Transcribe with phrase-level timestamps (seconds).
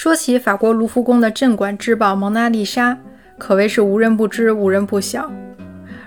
[0.00, 2.92] 说起法国卢浮宫的镇馆之宝《蒙娜丽莎》，
[3.36, 5.28] 可谓是无人不知，无人不晓。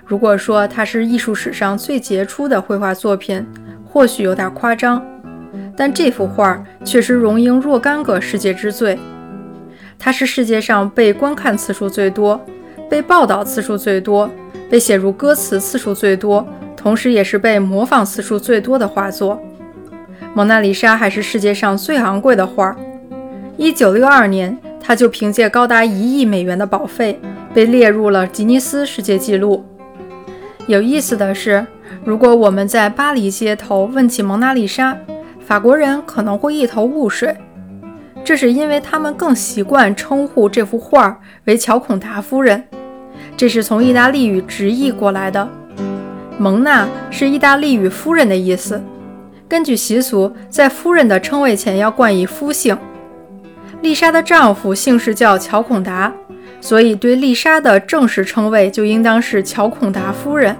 [0.06, 3.46] 如果说它是艺术史上最杰出的绘画作品，
[3.84, 5.04] 或许有点夸张，
[5.76, 8.98] 但这幅画确实荣膺若干个世界之最。
[9.98, 12.42] 它是世界上被观看次数最多、
[12.88, 14.30] 被报道次数最多、
[14.70, 19.38] 被写入歌词次数最多，同时也是被模仿次数最多的画作。
[20.32, 22.74] 《蒙娜丽莎》还是世界上最昂贵的画。
[23.62, 27.20] 一九六二年，他就凭借高达一亿美元的保费，
[27.54, 29.64] 被列入了吉尼斯世界纪录。
[30.66, 31.64] 有意思的是，
[32.04, 34.98] 如果我们在巴黎街头问起蒙娜丽莎，
[35.38, 37.36] 法国人可能会一头雾水。
[38.24, 42.64] 这是因为他们更习惯称呼这幅画为乔孔达夫人，
[43.36, 45.48] 这是从意大利语直译过来的。
[46.36, 48.82] 蒙娜是意大利语“夫人”的意思。
[49.48, 52.76] 根据习俗，在夫人的称谓前要冠以夫姓。
[53.82, 56.12] 丽莎的丈夫姓氏叫乔孔达，
[56.60, 60.56] 所以对丽莎的正式称谓就应当是乔孔达夫人。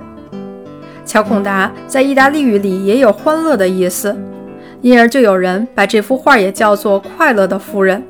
[1.05, 4.16] 乔孔达在意大利语里也有欢乐的意思，
[4.80, 8.02] 因而就有人把这幅画也叫做快乐的夫人。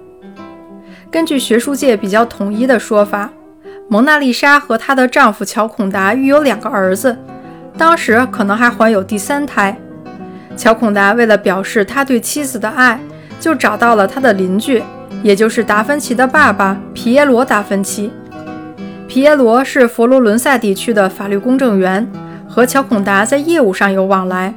[1.11, 3.31] 根据学术界比较统一的说法，
[3.89, 7.15] 蒙娜丽莎和她的丈夫乔孔达育有两个儿子，
[7.77, 9.77] 当时可能还怀有第三胎。
[10.57, 12.99] 乔孔达为了表示他对妻子的爱，
[13.39, 14.83] 就找到了他的邻居。
[15.23, 18.11] 也就是达芬奇的爸爸皮耶罗·达芬奇。
[19.07, 22.11] 皮耶罗是佛罗伦萨地区的法律公证员，
[22.49, 24.53] 和乔孔达在业务上有往来。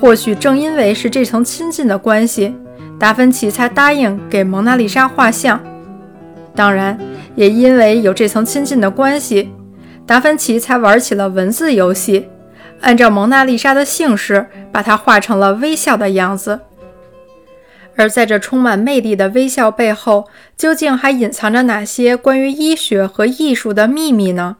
[0.00, 2.54] 或许正因为是这层亲近的关系，
[2.98, 5.60] 达芬奇才答应给蒙娜丽莎画像。
[6.54, 6.98] 当然，
[7.34, 9.50] 也因为有这层亲近的关系，
[10.06, 12.28] 达芬奇才玩起了文字游戏，
[12.80, 16.58] 按照蒙娜丽莎的姓氏，把它画成了微笑的样子。
[17.98, 24.58] 而在这充满魅力的微笑背后，究竟还隐藏着哪些关于医学和艺术的秘密呢？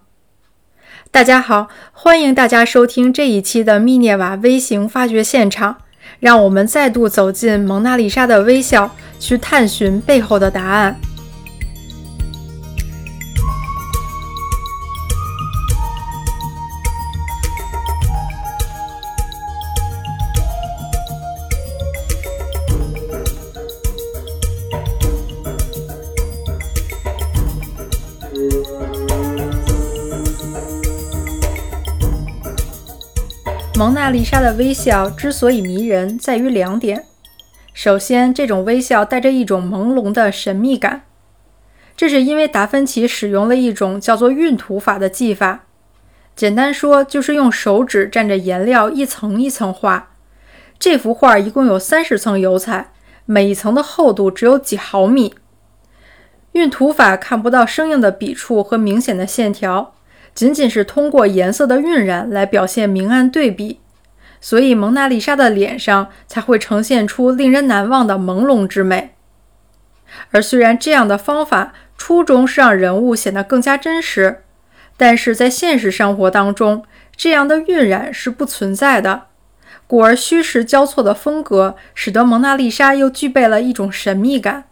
[1.13, 5.77] 大家好，欢迎大家收听这一期的密涅瓦微型发掘现场，
[6.19, 10.99] 让我们再度走进蒙娜丽莎的微笑，去探寻背后的答案。
[33.79, 37.05] 蒙娜丽莎的微笑之所以迷人，在于两点。
[37.73, 41.03] 首先，这种微笑带着一种朦胧的神秘感，
[41.97, 45.67] 这是因为达芬奇使用了一种叫做晕涂法的技法。
[46.35, 50.11] 简单说，就是用手指蘸着颜料一层一层画。
[50.81, 52.91] 这幅画一共有三十层油彩，
[53.27, 55.37] 每一层的厚度只有几毫米。
[56.55, 59.95] 晕涂法看不到生硬的笔触和明显的线条。
[60.39, 63.81] 仅仅是通过颜色的晕染来表现明暗对比，
[64.41, 69.17] 所以蒙娜丽莎的脸上才会呈现出令人难忘的朦胧之美。
[70.31, 74.45] 而虽然这样的方法初衷是让人物显得更加真实，
[74.97, 76.85] 但是在现实生活当中，
[77.17, 79.25] 这样的晕染是不存在的，
[79.89, 84.67] 故而虚实交错的风格使得蒙娜丽莎又具备了一种神秘感。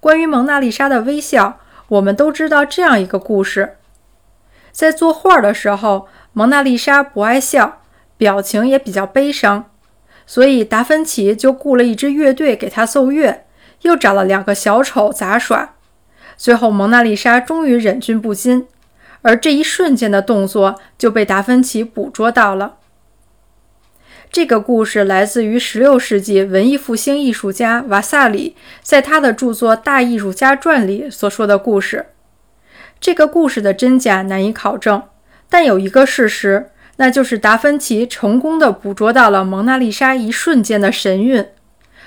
[0.00, 3.76] 关于蒙娜丽莎的微笑，我们都知道这样一个故事。
[4.76, 7.80] 在作画的时候，蒙娜丽莎不爱笑，
[8.18, 9.70] 表情也比较悲伤，
[10.26, 13.46] 所以达芬奇就雇了一支乐队给她奏乐，
[13.80, 15.76] 又找了两个小丑杂耍。
[16.36, 18.66] 最后，蒙娜丽莎终于忍俊不禁，
[19.22, 22.74] 而这一瞬间的动作就被达芬奇捕捉到了。
[24.30, 32.04] 这个故事来自于16世纪文艺复兴艺术家瓦萨里在他的著作《大艺术家传》里所说的故事。
[33.00, 35.02] 这个故事的真假难以考证，
[35.48, 41.46] 但有一个事实，那就是达芬奇成功的捕捉到了蒙娜丽莎一瞬间的神韵，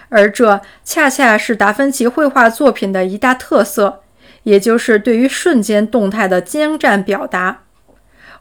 [0.10, 4.02] 而这恰恰是达芬奇绘画作品的一大特色，
[4.44, 7.62] 也就是对于瞬间动态的精湛表达。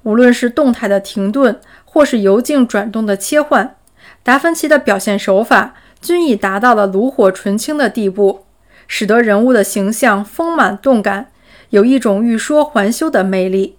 [0.04, 3.76] 无论是动态的停顿，或是由静转动的切换，
[4.22, 8.46] 达芬奇的表现手法均已达到了炉火纯青的地步，
[8.86, 11.30] 使得人物的形象丰满动感。
[11.70, 13.76] 有一种欲说还休的魅力。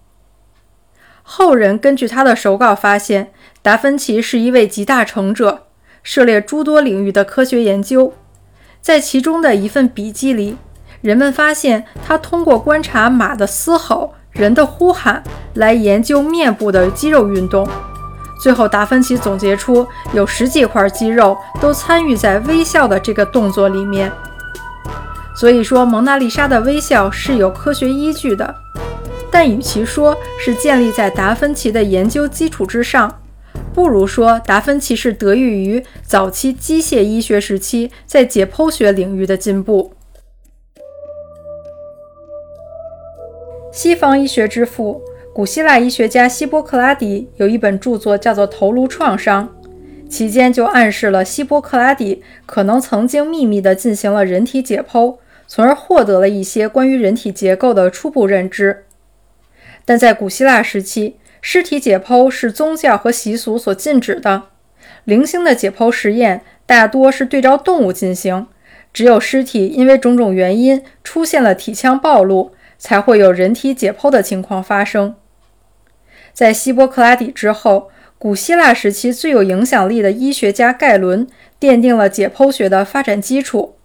[1.23, 3.31] 后人根据他的手稿发现，
[3.61, 5.67] 达芬奇是一位集大成者，
[6.01, 8.13] 涉猎诸多领域的科学研究。
[8.81, 10.57] 在其中的一份笔记里，
[11.01, 17.67] 人们发现他通过观察马的嘶吼、人的呼喊来研究面部的肌肉运动。
[18.41, 24.11] 最后，达芬奇总结出有十几块肌肉都参与在微笑的这个动作里面。
[25.39, 28.53] 所以说蒙娜丽莎的微笑是有科学依据的。
[29.31, 33.21] 但与其说是建立在达芬奇的研究基础之上，
[33.73, 39.93] 不如说达芬奇是得益于早期机械医学时期在解剖学领域的进步。
[43.71, 45.01] 西方医学之父、
[45.33, 49.47] 古希腊医学家希波克拉底有一本著作叫做《头颅创伤》，
[50.09, 55.15] 期间就暗示了希波克拉底可能曾经秘密地进行了人体解剖，
[55.49, 58.85] 从而获得了一些关于人体结构的初步认知。
[59.83, 64.43] 但在古希腊时期，尸体解剖是宗教和习俗所禁止的。
[65.05, 68.45] 零星的解剖实验大多是对照动物进行，
[68.93, 75.15] 只有尸体因为种种原因出现了体腔暴露，才会有人体解剖的情况发生。
[76.31, 81.27] 在希波克拉底之后，古希腊时期最有影响力的医学家盖伦
[81.59, 83.78] 奠定了解剖学的发展基础。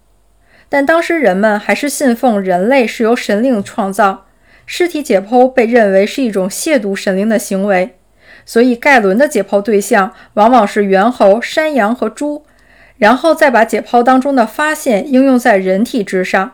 [0.69, 4.25] 但当时人们还是信奉人类是由神灵创造。
[4.65, 7.95] 尸体解剖被认为是一种亵渎神灵的行为，
[8.45, 12.43] 所以盖伦的解剖对象往往是猿猴、山羊和猪，
[12.97, 16.53] 然后再把解剖当中的发现应用在人体之上。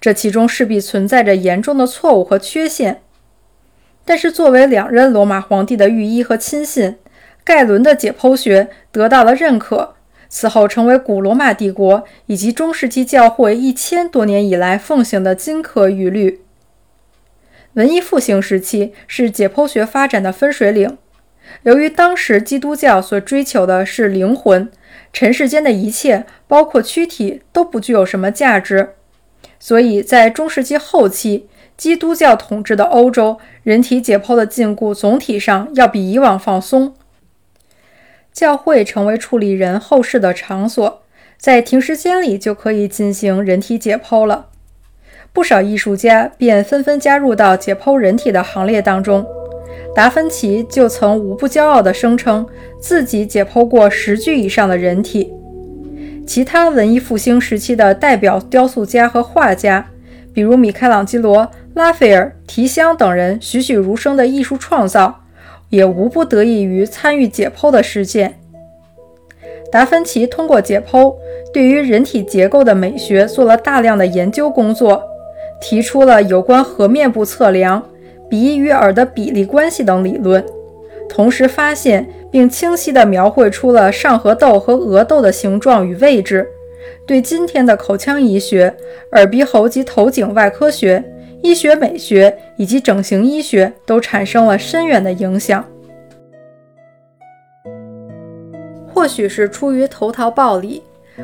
[0.00, 3.02] 这其中势必存在着严重的错误和缺陷。
[4.06, 6.96] 但是，作为两任罗马皇帝的御医和亲信，
[7.44, 9.94] 盖伦的解剖学得到了认可，
[10.30, 16.40] 此后成为古罗马帝国以及中世纪教会一千多年以来奉行的金科玉律。
[17.74, 20.96] 文艺复兴时期是解剖学发展的分水岭。
[21.64, 24.70] 由于当时基督教所追求的是灵魂，
[25.12, 28.90] 尘世间的一切，包括躯体，都不具有什么价值，
[29.58, 36.94] 所以在中世纪后期，基督教统治的欧洲，人体解剖的禁锢总体上要比以往放松。
[38.32, 41.02] 教会成为处理人后事的场所，
[41.38, 44.46] 在停尸间里就可以进行人体解剖了。
[45.32, 49.26] 不少艺术家便纷纷加入到解剖人体的行列当中。
[49.94, 52.46] 达芬奇就曾无不骄傲地声称
[52.80, 55.32] 自己解剖过十具以上的人体。
[56.26, 59.88] 其他文艺复兴时期的代表雕塑家和画家，
[60.32, 65.19] 比如米开朗基罗、拉斐尔、提香等人栩栩如生的艺术创造，
[65.70, 68.34] 也无不得益于参与解剖的实践。
[69.72, 71.14] 达芬奇通过解剖，
[71.52, 75.02] 对于人体结构的美学做了大量的研究工作。
[75.62, 77.86] 提出了有关颌面部测量、
[78.30, 80.42] 鼻与耳的比例关系等理论，
[81.06, 86.48] 同时发现并清晰地描绘出了上颌窦和额窦的形状与位置，
[87.06, 88.74] 对今天的口腔医学、
[89.12, 91.04] 耳鼻喉及头颈外科学、
[91.42, 95.64] 医学美学以及整形医学都产生了深远的影响。
[98.86, 100.82] 或许是出于投桃报李，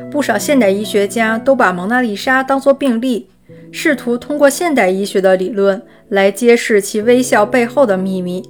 [0.09, 3.29] 不少现代医学家都把蒙娜丽莎当作病例。
[3.71, 8.43] 试图通过现代医学的理论来揭示其微笑背后的秘密。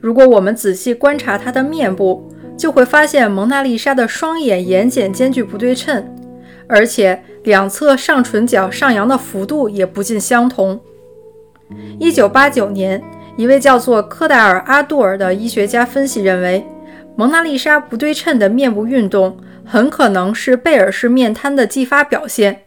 [0.00, 6.04] 如果我们仔细观察她的面部，就会发现蒙娜丽莎的双眼眼睑间距不对称，
[6.66, 10.80] 而且两侧上唇角上扬的幅度也不尽相同。
[12.00, 13.02] 一九八九年，
[13.36, 16.66] 一位叫做科达尔·阿杜尔的医学家分析认为，
[17.16, 22.62] 蒙娜丽莎不对称的面部运动很可能是贝尔氏面瘫的继发表现。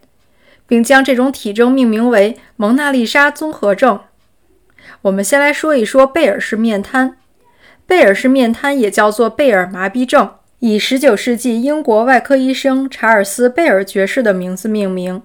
[0.68, 4.00] 并将这种体征命名为蒙娜丽莎综合症。
[5.00, 7.16] 我们先来说一说贝尔氏面瘫。
[7.86, 10.28] 贝尔氏面瘫也叫做贝尔麻痹症，
[10.60, 15.22] 以19世纪英国外科医生查尔斯·贝尔爵士的名字命名。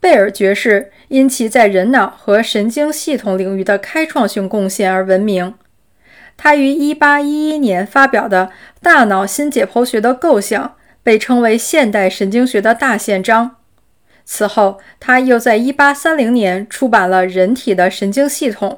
[0.00, 5.54] 贝尔爵士因其在人脑和神经系统领域的开创性贡献而闻名。
[6.38, 13.56] 他于1811年发表的大脑新解剖学的构想被称为现代神经学的大宪章。
[14.24, 18.70] 此后，他又在1830年出版了《人体的神经系统》，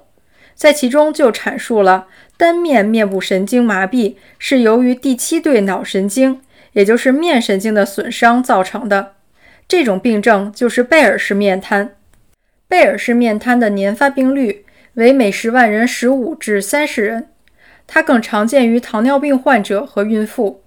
[0.57, 2.09] 在其中就阐述了
[2.43, 6.41] 单面面部神经麻痹是由于第七对脑神经，
[6.73, 9.13] 也就是面神经的损伤造成的。
[9.69, 11.95] 这种病症就是贝尔氏面瘫。
[12.67, 17.29] 贝尔氏面瘫的年发病率为每十万人15至30人，
[17.87, 20.65] 它更常见于糖尿病患者和孕妇，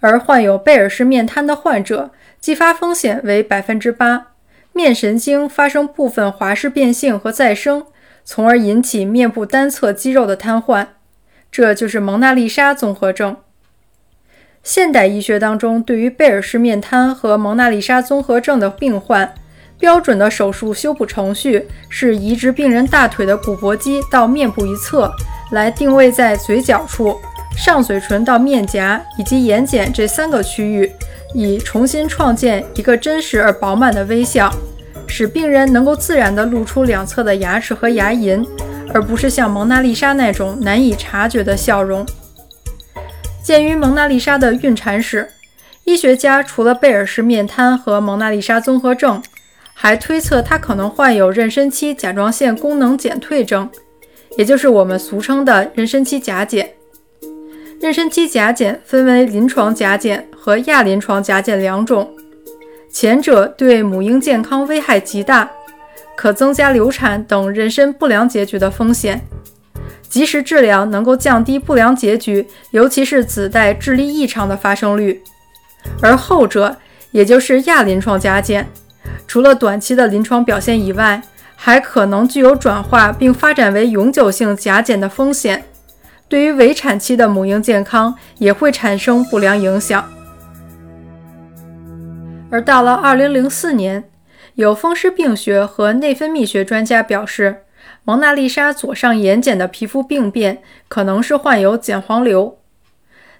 [0.00, 2.10] 而患有贝尔氏面瘫的患者。
[2.40, 4.28] 继发风险为百分之八，
[4.72, 7.84] 面神经发生部分滑式变性和再生，
[8.28, 10.88] 从而引起面部单侧肌肉的瘫痪，
[11.52, 13.36] 这就是蒙娜丽莎综合症。
[14.64, 19.32] 现代医学当中，对于贝尔氏面瘫和蒙娜丽莎综合症的病患，
[19.78, 25.08] 标准的手术修补程序是移植病人大腿的骨薄肌到面部一侧，
[25.52, 27.16] 来定位在嘴角处，
[27.56, 30.90] 上嘴唇到面颊以及眼睑这三个区域，
[31.32, 34.52] 以重新创建一个真实而饱满的微笑，
[35.06, 38.46] 使病人能够自然地露出两侧的牙齿和牙龈，
[38.92, 42.06] 而不是像蒙娜丽莎那种难以察觉的笑容。
[43.42, 45.28] 鉴于蒙娜丽莎的孕产史，
[45.84, 49.22] 医学家除了贝尔氏面瘫和蒙娜丽莎综合症，
[49.72, 53.70] 还推测她可能患有妊娠期甲状腺功能减退症，
[54.36, 56.72] 也就是我们俗称的妊娠期甲减。
[57.80, 62.10] 妊娠期甲减分为临床甲减和亚临床甲减两种，
[62.90, 65.50] 前者对母婴健康危害极大，
[66.16, 69.22] 可增加流产等妊娠不良结局的风险。
[70.08, 75.22] 及时治疗能够降低不良结局，尤其是子代智力异常的发生率。
[76.00, 76.76] 而后者，
[77.10, 78.66] 也就是亚临床甲减，
[79.26, 81.20] 除了短期的临床表现以外，
[81.54, 85.64] 还可能具有转化并发展为永久性甲减的风险，
[86.28, 90.08] 对于围产期的母婴健康也会产生不良影响。
[92.50, 94.04] 而到了2004年，
[94.54, 97.62] 有风湿病学和内分泌学专家表示。
[98.08, 102.56] 蒙娜丽莎左上眼睑的皮肤病变可能是患有睑黄瘤。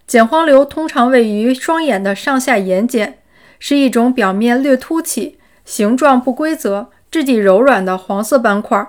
[0.08, 3.12] 睑黄瘤通常位于双眼的上下眼睑，
[3.60, 8.84] 是一种表面略凸起、形状不规则、质地柔软的黄色斑块。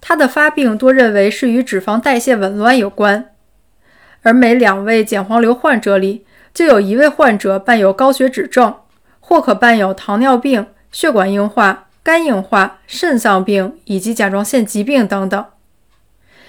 [0.00, 3.30] 它的发病多认为是与脂肪代谢紊乱有关。
[4.22, 8.74] 而每两位睑黄瘤患者里，就有一位患者伴有高血脂症，
[9.22, 11.86] 或可伴有糖尿病、血管硬化。
[12.04, 15.44] 肝硬化、肾脏病以及甲状腺疾病等等。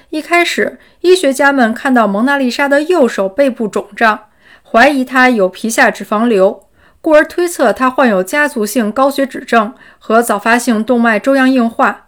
[0.10, 4.22] 一开始，医学家们看到蒙娜丽莎的右手背部肿胀，
[4.64, 6.64] 怀疑她有皮下脂肪瘤，
[7.02, 12.08] 故而推测她患有家族性高血脂症和早发性动脉粥样硬化。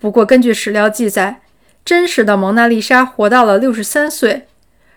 [0.00, 1.42] 不过，根据史料记载，
[1.84, 4.48] 真实的蒙娜丽莎活到了六十三岁，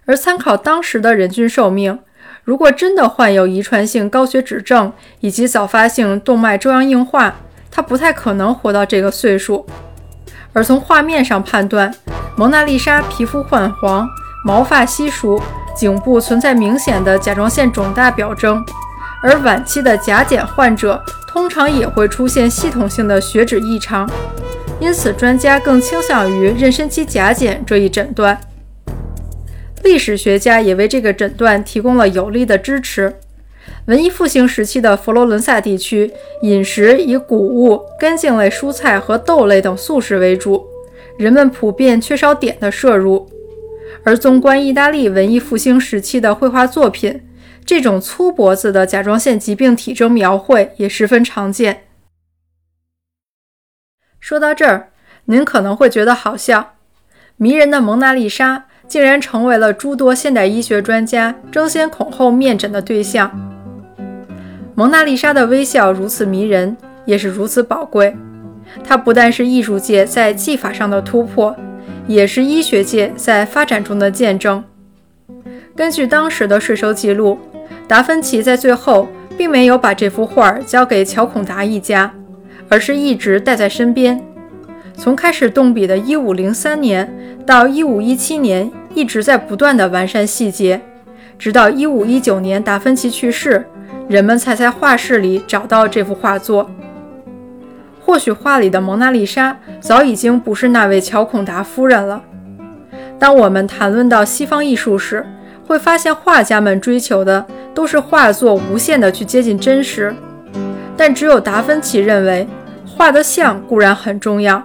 [0.06, 2.00] 而参考当时的人均寿命，
[2.44, 7.36] 如果真的患有遗传性高血脂症以及早发性动脉粥样硬化，
[7.70, 9.66] 他不太可能活到这个岁数，
[10.52, 11.94] 而从画面上判断，
[12.36, 14.10] 蒙娜丽莎皮肤泛黄、
[14.44, 15.40] 毛发稀疏、
[15.76, 18.66] 颈部存在明显的甲状腺肿大表征，
[19.22, 24.10] 而晚期的甲减患者通常也会出现系统性的血脂异常，
[24.80, 28.38] 因此专家更倾向于妊娠期甲减这一诊断。
[29.84, 33.16] 历史学家也为这个诊断提供了有力的支持。
[33.86, 36.12] 文艺复兴时期的佛罗伦萨地区，
[36.42, 40.66] 饮食以谷物、根茎类蔬菜和豆类等素食为主，
[41.18, 43.30] 人们普遍缺少碘的摄入。
[44.04, 47.28] 而纵观意大利文艺复兴时期的绘画作品，
[47.66, 51.86] 这种粗脖子的甲状腺疾病体征描绘也十分常见。
[54.20, 54.92] 说到这儿，
[55.26, 56.76] 您可能会觉得好笑，
[57.38, 63.32] 迷人的蒙娜丽莎竟然成为了诸多现代医学专家争先恐后面诊的对象。
[64.76, 68.14] 蒙娜丽莎的微笑如此迷人，也是如此宝贵。
[68.84, 71.56] 它不但是艺术界在技法上的突破，
[72.06, 74.62] 也是医学界在发展中的见证。
[75.74, 77.40] 根据当时的税收记录，
[77.88, 79.08] 达芬奇在最后
[79.38, 82.14] 并没有把这幅画交给乔孔达一家，
[82.68, 84.22] 而是一直带在身边。
[84.98, 87.10] 从开始动笔的1503年
[87.46, 90.82] 到1517年，一直在不断的完善细节，
[91.40, 93.66] 直到1519年达芬奇去世。
[94.08, 96.70] 人们才在画室里找到这幅画作。
[98.04, 102.22] 或许画里的蒙娜丽莎早已经不是那位乔孔达夫人了。
[103.18, 105.26] 当我们谈论到西方艺术时，
[105.66, 110.14] 会发现画家们追求的都是画作无限的去接近真实。
[110.98, 112.46] 但只有达芬奇认为，
[112.86, 114.62] 画的像固然很重要，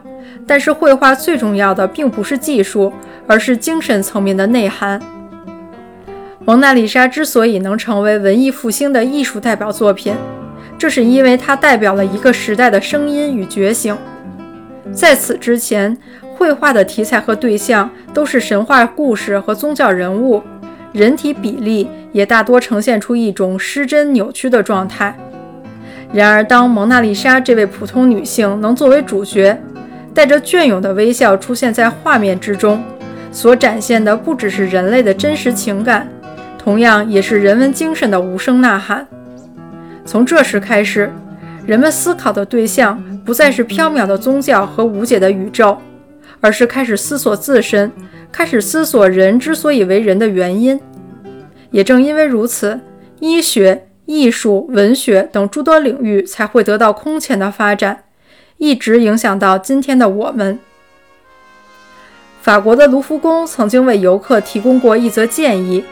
[0.47, 2.93] 但是绘画最重要的并不是技术，
[3.27, 5.01] 而是精神层面的内涵。
[6.45, 10.15] 蒙娜丽莎之所以能成为文艺复兴的艺术代表作品，
[10.79, 13.97] 这是因为它代表了一个时代的声音与觉醒。
[14.93, 15.97] 在此之前，
[16.37, 20.41] 绘画的题材和对象都是神话故事和宗教人物，
[20.93, 25.19] 人体比例也大多呈现出一种失真扭曲的状态。
[26.13, 29.61] 然而，当蒙娜丽莎这位普通女性能作为主角，
[30.17, 32.83] 带着隽永的微笑出现在画面之中，
[33.31, 36.09] 所展现的不只是人类的真实情感。
[36.57, 39.07] 同样也是人文精神的无声呐喊。
[40.07, 41.13] 从这时开始，
[41.67, 45.77] 人们思考的对象不再是缥缈的宗教和无解的宇宙，
[46.41, 47.93] 而是开始思索自身，
[48.33, 50.81] 开始思索人之所以为人的原因。
[51.71, 52.81] 也正因为如此，
[53.21, 58.05] 医学、艺术、文学等诸多领域才会得到空前的发展，
[58.59, 60.59] 一直影响到今天的我们。
[62.41, 65.85] 法国的卢浮宫曾经为游客提供过一则建议，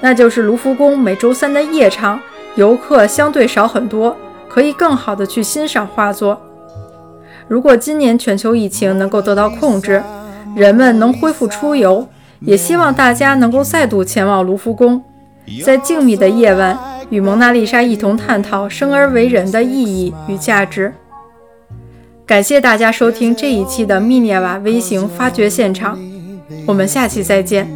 [0.00, 2.20] 那就是卢浮宫每周三的夜场
[2.54, 4.16] 游客相对少很多，
[4.48, 6.40] 可以更好的去欣赏画作。
[7.46, 10.02] 如果今年全球疫情能够得到控制，
[10.56, 12.08] 人们能恢复出游，
[12.40, 15.02] 也希望大家能够再度前往卢浮宫，
[15.62, 16.78] 在静谧的夜晚
[17.10, 20.92] 与蒙娜丽莎一同探讨生而为人的意义与价值。
[22.28, 25.98] 感谢大家收听这一期的密涅瓦微型发掘现场，
[26.66, 27.66] 我们下期再见。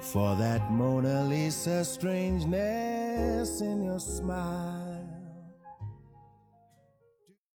[0.00, 4.83] For that Mona Lisa strangeness in your smile.